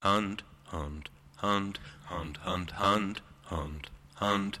[0.00, 4.60] Hunt, hunt, hunt, hunt, hunt, hunt, hunt, hunt,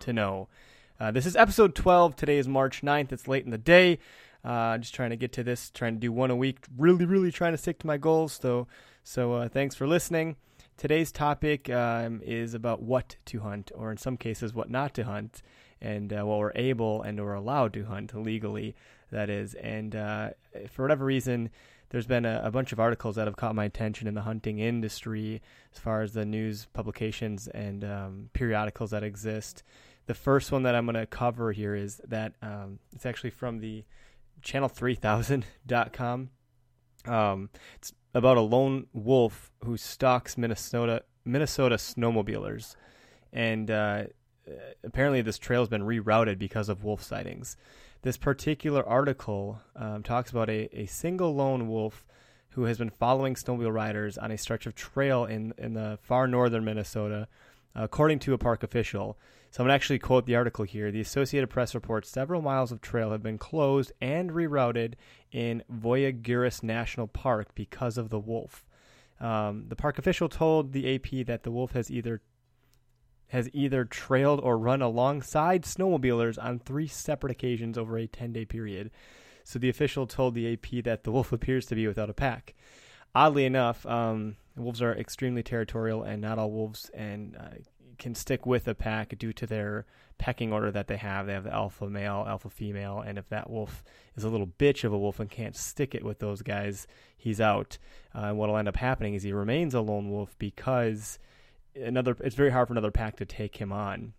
[0.00, 0.48] to know.
[0.98, 2.16] Uh, this is episode 12.
[2.16, 3.12] Today is March 9th.
[3.12, 3.98] It's late in the day.
[4.44, 6.58] Uh, just trying to get to this, trying to do one a week.
[6.76, 8.38] Really, really trying to stick to my goals.
[8.40, 8.66] So,
[9.02, 10.36] so uh, thanks for listening.
[10.76, 15.04] Today's topic um, is about what to hunt, or in some cases, what not to
[15.04, 15.42] hunt,
[15.80, 18.76] and uh, what we're able and or allowed to hunt legally.
[19.10, 20.30] That is, and uh,
[20.70, 21.50] for whatever reason,
[21.96, 24.58] there's been a, a, bunch of articles that have caught my attention in the hunting
[24.58, 25.40] industry,
[25.72, 29.62] as far as the news publications and um, periodicals that exist.
[30.04, 33.60] The first one that I'm going to cover here is that um, it's actually from
[33.60, 33.86] the
[34.42, 36.30] channel3000.com.
[37.06, 42.74] Um, it's about a lone wolf who stalks Minnesota Minnesota snowmobilers,
[43.32, 44.06] and uh,
[44.82, 47.56] apparently this trail has been rerouted because of wolf sightings.
[48.06, 52.06] This particular article um, talks about a, a single lone wolf
[52.50, 56.28] who has been following snowmobile riders on a stretch of trail in in the far
[56.28, 57.26] northern Minnesota,
[57.74, 59.18] according to a park official.
[59.50, 60.92] So I'm going to actually quote the article here.
[60.92, 64.94] The Associated Press reports several miles of trail have been closed and rerouted
[65.32, 68.64] in Voyageurs National Park because of the wolf.
[69.18, 72.20] Um, the park official told the AP that the wolf has either
[73.28, 78.44] has either trailed or run alongside snowmobilers on three separate occasions over a 10 day
[78.44, 78.90] period.
[79.44, 82.54] So the official told the AP that the wolf appears to be without a pack.
[83.14, 87.56] Oddly enough, um, wolves are extremely territorial, and not all wolves and uh,
[87.98, 89.86] can stick with a pack due to their
[90.18, 91.26] pecking order that they have.
[91.26, 93.82] They have the alpha male, alpha female, and if that wolf
[94.16, 97.40] is a little bitch of a wolf and can't stick it with those guys, he's
[97.40, 97.78] out.
[98.14, 101.18] Uh, and what'll end up happening is he remains a lone wolf because
[101.80, 102.16] another.
[102.20, 104.14] It's very hard for another pack to take him on.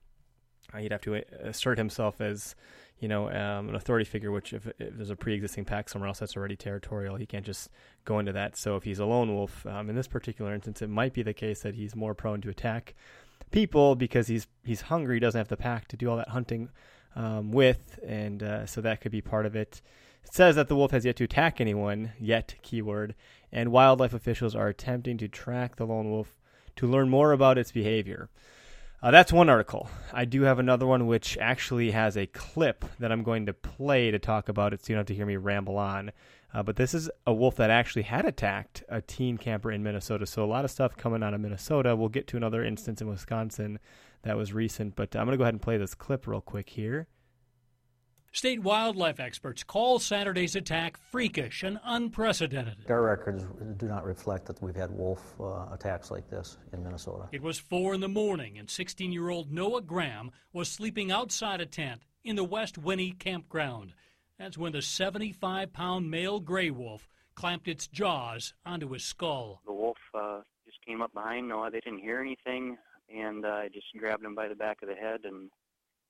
[0.73, 2.56] Uh, he'd have to uh, assert himself as
[3.00, 6.19] you know, um, an authority figure, which if, if, there's a pre-existing pack somewhere else
[6.19, 7.69] that's already territorial, he can't just
[8.06, 8.57] go into that.
[8.57, 11.34] So if he's a lone wolf, um, in this particular instance, it might be the
[11.34, 12.95] case that he's more prone to attack
[13.51, 15.18] people because he's he's hungry.
[15.18, 16.69] He doesn't have the pack to do all that hunting
[17.16, 19.81] um, with, and uh, so that could be part of it.
[20.24, 23.16] It says that the wolf has yet to attack anyone yet, keyword,
[23.51, 26.35] and wildlife officials are attempting to track the lone wolf
[26.77, 28.29] to learn more about its behavior.
[29.01, 29.89] Uh, that's one article.
[30.11, 34.09] I do have another one which actually has a clip that I'm going to play
[34.09, 36.11] to talk about it so you don't have to hear me ramble on.
[36.51, 40.25] Uh, but this is a wolf that actually had attacked a teen camper in Minnesota.
[40.25, 41.95] So a lot of stuff coming out of Minnesota.
[41.95, 43.77] We'll get to another instance in Wisconsin
[44.23, 44.95] that was recent.
[44.95, 47.07] But I'm going to go ahead and play this clip real quick here.
[48.31, 52.75] State wildlife experts call Saturday's attack freakish and unprecedented.
[52.89, 53.45] Our records
[53.77, 57.29] do not reflect that we've had wolf uh, attacks like this in Minnesota.
[57.31, 61.61] It was 4 in the morning, and 16 year old Noah Graham was sleeping outside
[61.61, 63.93] a tent in the West Winnie campground.
[64.38, 69.61] That's when the 75 pound male gray wolf clamped its jaws onto his skull.
[69.65, 71.71] The wolf uh, just came up behind Noah.
[71.71, 72.77] They didn't hear anything,
[73.09, 75.49] and uh, I just grabbed him by the back of the head and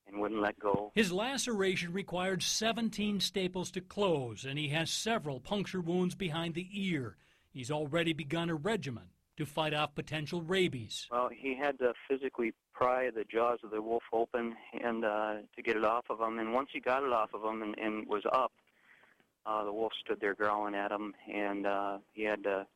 [0.07, 0.91] and wouldn't let go.
[0.95, 6.67] His laceration required 17 staples to close, and he has several puncture wounds behind the
[6.71, 7.17] ear.
[7.51, 11.07] He's already begun a regimen to fight off potential rabies.
[11.11, 15.61] Well, he had to physically pry the jaws of the wolf open and uh, to
[15.61, 16.39] get it off of him.
[16.39, 18.51] And once he got it off of him and, and was up,
[19.45, 22.67] uh, the wolf stood there growling at him, and uh, he had to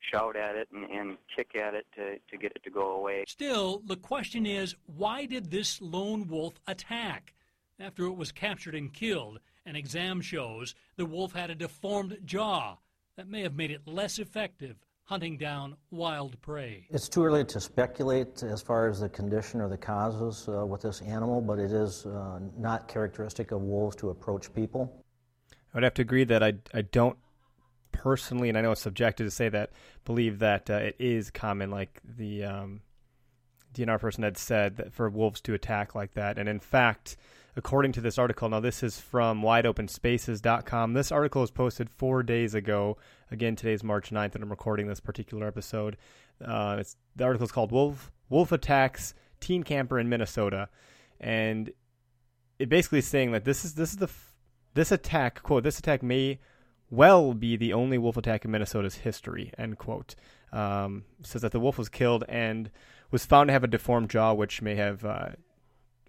[0.00, 3.24] shout at it and, and kick at it to, to get it to go away.
[3.26, 7.34] Still, the question is why did this lone wolf attack?
[7.80, 12.76] After it was captured and killed, an exam shows the wolf had a deformed jaw
[13.16, 16.86] that may have made it less effective hunting down wild prey.
[16.90, 20.80] It's too early to speculate as far as the condition or the causes uh, with
[20.80, 25.04] this animal, but it is uh, not characteristic of wolves to approach people.
[25.52, 27.18] I would have to agree that I, I don't
[27.94, 29.70] personally, and I know it's subjective to say that,
[30.04, 32.80] believe that uh, it is common, like the um,
[33.72, 36.38] DNR person had said, that for wolves to attack like that.
[36.38, 37.16] And in fact,
[37.56, 40.92] according to this article, now this is from wideopenspaces.com.
[40.92, 42.98] This article was posted four days ago.
[43.30, 45.96] Again, today's March 9th, and I'm recording this particular episode.
[46.44, 50.68] Uh, it's, the article is called Wolf, Wolf Attacks Teen Camper in Minnesota.
[51.20, 51.72] And
[52.58, 54.10] it basically is saying that this is this is the
[54.74, 56.38] this attack quote this attack may
[56.90, 60.14] well be the only wolf attack in Minnesota's history, end quote.
[60.52, 62.70] Um, says that the wolf was killed and
[63.10, 65.30] was found to have a deformed jaw, which may have uh,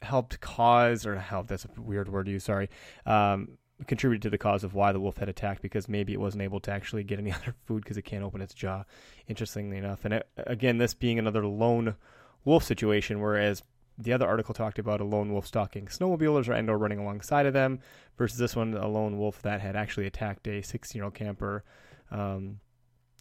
[0.01, 1.47] helped cause or help.
[1.47, 2.43] That's a weird word to use.
[2.43, 2.69] Sorry.
[3.05, 3.57] Um,
[3.87, 6.59] contributed to the cause of why the wolf had attacked because maybe it wasn't able
[6.61, 8.83] to actually get any other food because it can't open its jaw.
[9.27, 11.95] Interestingly enough, and it, again, this being another lone
[12.43, 13.63] wolf situation, whereas
[13.97, 17.45] the other article talked about a lone wolf stalking snowmobilers or and or running alongside
[17.45, 17.79] of them,
[18.17, 21.63] versus this one, a lone wolf that had actually attacked a 16-year-old camper
[22.11, 22.59] um,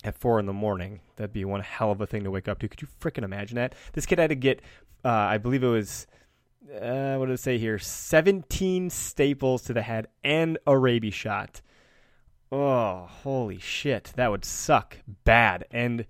[0.03, 1.01] at four in the morning.
[1.17, 2.69] That'd be one hell of a thing to wake up to.
[2.69, 3.75] Could you freaking imagine that?
[3.93, 4.63] This kid had to get,
[5.05, 6.07] uh, I believe it was,
[6.73, 7.79] uh, what did it say here?
[7.79, 11.61] 17 staples to the head and a rabies shot.
[12.51, 14.13] Oh, holy shit.
[14.17, 15.67] That would suck bad.
[15.71, 16.07] And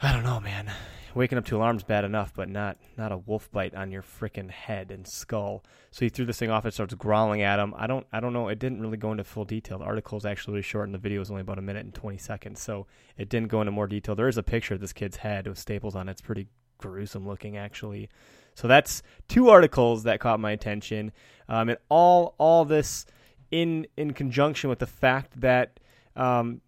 [0.00, 0.72] I don't know, man
[1.14, 4.50] waking up to alarms bad enough, but not not a wolf bite on your freaking
[4.50, 5.64] head and skull.
[5.90, 6.66] So he threw this thing off.
[6.66, 7.74] It starts growling at him.
[7.76, 8.48] I don't I don't know.
[8.48, 9.78] It didn't really go into full detail.
[9.78, 11.94] The article is actually really short, and the video is only about a minute and
[11.94, 12.60] twenty seconds.
[12.60, 14.14] So it didn't go into more detail.
[14.14, 16.12] There is a picture of this kid's head with staples on it.
[16.12, 18.10] It's pretty gruesome looking, actually.
[18.54, 21.12] So that's two articles that caught my attention,
[21.48, 23.06] um, and all all this
[23.50, 25.80] in in conjunction with the fact that
[26.16, 26.60] um,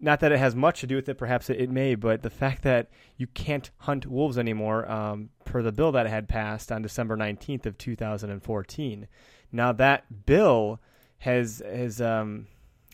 [0.00, 2.30] not that it has much to do with it, perhaps it, it may, but the
[2.30, 6.82] fact that you can't hunt wolves anymore um, per the bill that had passed on
[6.82, 9.08] December 19th of 2014.
[9.50, 10.80] Now that bill
[11.18, 12.46] has has um,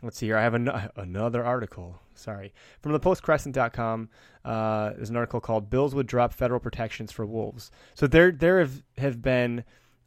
[0.03, 0.37] let's see here.
[0.37, 2.01] I have an- another article.
[2.15, 4.09] Sorry, from the postcrescent.com.
[4.45, 8.61] Uh, there's an article called "Bills Would Drop Federal Protections for Wolves." So there there
[8.61, 9.65] have have been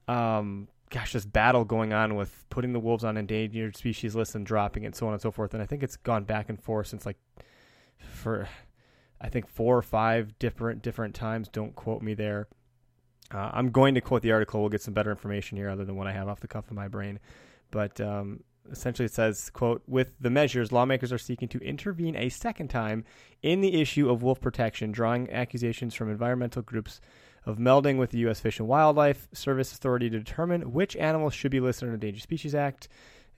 [0.07, 4.45] um, gosh, this battle going on with putting the wolves on endangered species lists and
[4.45, 5.53] dropping it, and so on and so forth.
[5.53, 7.17] And I think it's gone back and forth since like
[7.99, 8.47] for
[9.19, 11.47] I think four or five different different times.
[11.49, 12.47] Don't quote me there.
[13.33, 14.61] Uh, I'm going to quote the article.
[14.61, 16.75] We'll get some better information here, other than what I have off the cuff of
[16.75, 17.19] my brain.
[17.71, 22.29] But um, essentially, it says, "quote With the measures, lawmakers are seeking to intervene a
[22.29, 23.03] second time
[23.41, 27.01] in the issue of wolf protection, drawing accusations from environmental groups."
[27.47, 28.41] Of melding with the U.S.
[28.41, 32.21] Fish and Wildlife Service Authority to determine which animals should be listed under the Endangered
[32.21, 32.89] Species Act.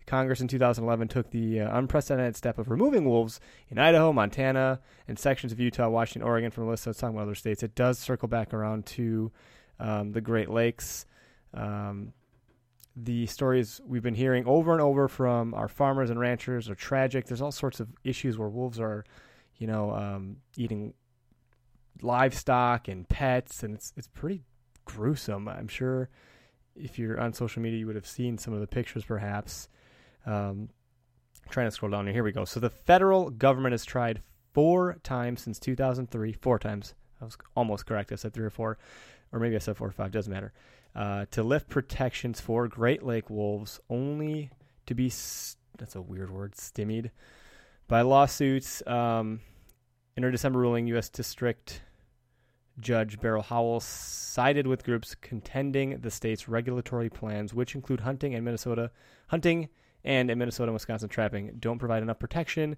[0.07, 3.39] Congress in 2011 took the uh, unprecedented step of removing wolves
[3.69, 6.83] in Idaho, Montana, and sections of Utah, Washington, Oregon from the list.
[6.83, 7.61] So it's talking about other states.
[7.61, 9.31] It does circle back around to
[9.79, 11.05] um, the Great Lakes.
[11.53, 12.13] Um,
[12.95, 17.27] the stories we've been hearing over and over from our farmers and ranchers are tragic.
[17.27, 19.05] There's all sorts of issues where wolves are,
[19.57, 20.95] you know, um, eating
[22.01, 24.43] livestock and pets, and it's it's pretty
[24.85, 25.47] gruesome.
[25.47, 26.09] I'm sure
[26.75, 29.69] if you're on social media, you would have seen some of the pictures, perhaps.
[30.25, 30.69] Um,
[31.49, 32.13] trying to scroll down here.
[32.13, 32.45] Here we go.
[32.45, 34.21] So the federal government has tried
[34.53, 36.33] four times since 2003.
[36.33, 36.93] Four times.
[37.21, 38.11] I was almost correct.
[38.11, 38.77] I said three or four,
[39.31, 40.11] or maybe I said four or five.
[40.11, 40.53] Doesn't matter.
[40.95, 44.49] Uh, to lift protections for Great Lake wolves, only
[44.85, 45.09] to be
[45.77, 47.11] that's a weird word stymied
[47.87, 48.85] by lawsuits.
[48.87, 49.41] Um,
[50.15, 51.09] in her December ruling, U.S.
[51.09, 51.81] District
[52.79, 58.45] Judge Beryl Howell sided with groups contending the state's regulatory plans, which include hunting and
[58.45, 58.91] Minnesota
[59.27, 59.69] hunting
[60.03, 62.77] and in Minnesota and Wisconsin trapping, don't provide enough protection.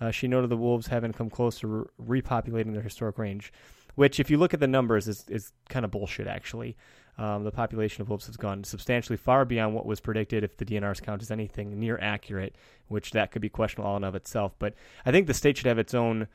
[0.00, 1.66] Uh, she noted the wolves haven't come close to
[1.98, 3.52] re- repopulating their historic range,
[3.96, 6.26] which, if you look at the numbers, is is kind of bullshit.
[6.26, 6.76] Actually,
[7.18, 10.42] um, the population of wolves has gone substantially far beyond what was predicted.
[10.42, 12.56] If the DNR's count is anything near accurate,
[12.88, 14.74] which that could be questionable all in of itself, but
[15.04, 16.28] I think the state should have its own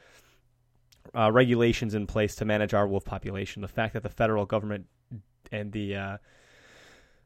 [1.13, 3.62] uh, regulations in place to manage our wolf population.
[3.62, 4.88] The fact that the federal government
[5.52, 6.18] and the uh,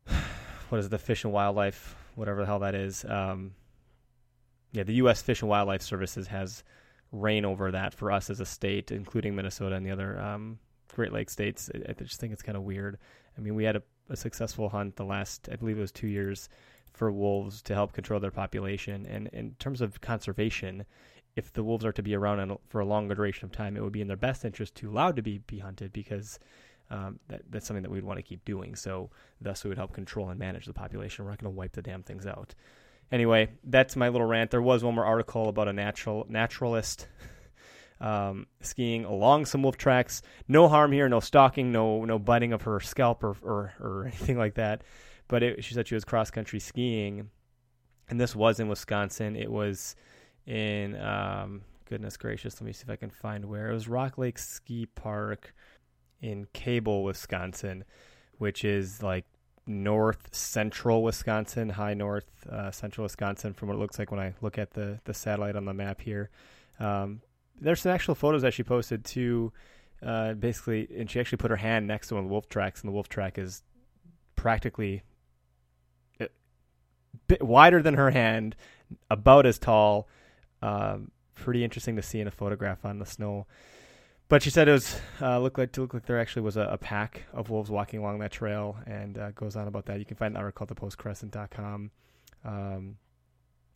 [0.70, 3.52] what is it, the Fish and Wildlife, whatever the hell that is, um,
[4.72, 5.22] yeah, the U.S.
[5.22, 6.64] Fish and Wildlife Services has
[7.12, 10.60] reign over that for us as a state, including Minnesota and the other um,
[10.94, 11.70] Great Lakes states.
[11.74, 12.98] I, I just think it's kind of weird.
[13.38, 16.08] I mean, we had a, a successful hunt the last, I believe it was two
[16.08, 16.50] years,
[16.94, 19.06] for wolves to help control their population.
[19.06, 20.86] And in terms of conservation,
[21.40, 23.94] if the wolves are to be around for a longer duration of time, it would
[23.94, 26.38] be in their best interest to allow to be, be hunted because
[26.92, 28.76] um, that, that's something that we'd want to keep doing.
[28.76, 31.24] So, thus, we would help control and manage the population.
[31.24, 32.54] We're not going to wipe the damn things out.
[33.12, 34.52] Anyway, that's my little rant.
[34.52, 37.08] There was one more article about a natural naturalist
[38.02, 40.22] um, skiing along some wolf tracks.
[40.48, 44.38] No harm here, no stalking, no no biting of her scalp or or, or anything
[44.38, 44.84] like that.
[45.28, 47.30] But it, she said she was cross country skiing,
[48.10, 49.36] and this was in Wisconsin.
[49.36, 49.96] It was
[50.50, 53.88] in um, goodness gracious, let me see if I can find where it was.
[53.88, 55.54] Rock Lake Ski Park
[56.22, 57.86] in Cable, Wisconsin,
[58.40, 59.26] which is like
[59.68, 64.34] north central Wisconsin, high north uh, central Wisconsin, from what it looks like when I
[64.42, 66.30] look at the the satellite on the map here.
[66.80, 67.22] Um,
[67.62, 69.54] there's some actual photos that she posted too.
[70.02, 72.82] Uh, basically, and she actually put her hand next to one of the wolf tracks,
[72.82, 73.64] and the wolf track is
[74.38, 75.04] practically
[77.28, 78.56] bit wider than her hand,
[79.10, 80.08] about as tall,
[80.62, 83.48] um, pretty interesting to see in a photograph on the snow.
[84.28, 86.62] But she said it was uh, looked like to look like there actually was a,
[86.62, 89.98] a pack of wolves walking along that trail, and uh, goes on about that.
[89.98, 91.92] You can find the article at thepostcrescent.com.
[92.46, 92.98] Um,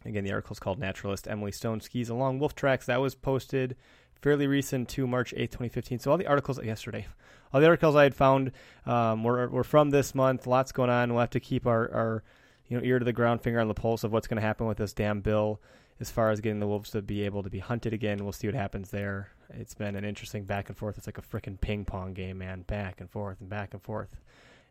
[0.05, 3.75] again, the article is called "Naturalist Emily Stone Skis Along Wolf Tracks." That was posted
[4.21, 5.99] fairly recent to March 8th, 2015.
[5.99, 7.07] So all the articles yesterday,
[7.51, 8.51] all the articles I had found
[8.85, 10.47] um, were, were from this month.
[10.47, 11.11] Lots going on.
[11.11, 12.23] We'll have to keep our, our
[12.67, 14.67] you know ear to the ground, finger on the pulse of what's going to happen
[14.67, 15.59] with this damn bill
[15.99, 18.23] as far as getting the wolves to be able to be hunted again.
[18.23, 19.29] We'll see what happens there.
[19.49, 20.97] It's been an interesting back and forth.
[20.97, 22.63] It's like a freaking ping pong game, man.
[22.63, 24.15] Back and forth and back and forth.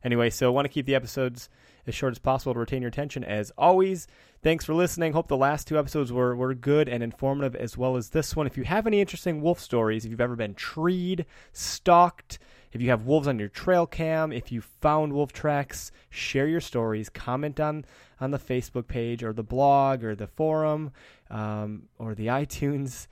[0.04, 1.48] Anyway, so I want to keep the episodes
[1.86, 3.22] as short as possible to retain your attention.
[3.22, 4.08] As always,
[4.42, 5.12] thanks for listening.
[5.12, 8.46] Hope the last two episodes were, were good and informative as well as this one.
[8.46, 12.40] If you have any interesting wolf stories, if you've ever been treed, stalked,
[12.72, 16.60] if you have wolves on your trail cam, if you found wolf tracks, share your
[16.60, 17.08] stories.
[17.08, 17.84] Comment on
[18.20, 20.92] on the Facebook page or the blog or the forum
[21.30, 23.08] um, or the iTunes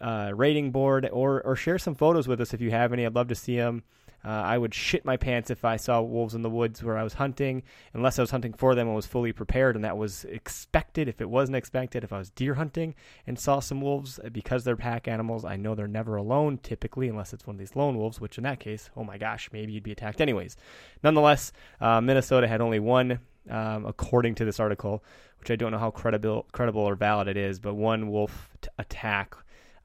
[0.00, 3.04] uh, rating board, or or share some photos with us if you have any.
[3.04, 3.82] I'd love to see them.
[4.24, 7.02] Uh, I would shit my pants if I saw wolves in the woods where I
[7.02, 7.62] was hunting,
[7.94, 11.08] unless I was hunting for them and was fully prepared, and that was expected.
[11.08, 12.94] If it wasn't expected, if I was deer hunting
[13.26, 17.08] and saw some wolves, uh, because they're pack animals, I know they're never alone typically,
[17.08, 19.72] unless it's one of these lone wolves, which in that case, oh my gosh, maybe
[19.72, 20.56] you'd be attacked anyways.
[21.02, 25.02] Nonetheless, uh, Minnesota had only one, um, according to this article,
[25.38, 28.68] which I don't know how credible, credible or valid it is, but one wolf t-
[28.78, 29.34] attack,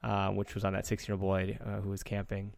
[0.02, 2.52] uh, which was on that 16 year old boy uh, who was camping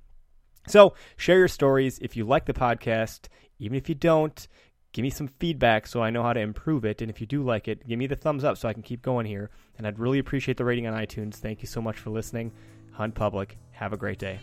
[0.71, 1.99] so share your stories.
[2.01, 4.47] If you like the podcast, even if you don't,
[4.93, 7.03] give me some feedback so I know how to improve it.
[7.03, 9.03] And if you do like it, give me the thumbs up so I can keep
[9.03, 9.51] going here.
[9.77, 11.37] And I'd really appreciate the rating on iTunes.
[11.37, 12.53] Thank you so much for listening.
[12.93, 13.57] Hunt Public.
[13.73, 14.41] Have a great day.